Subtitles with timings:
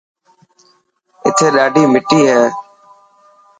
[1.27, 2.41] اٿي ڏاڌي مٽي هي.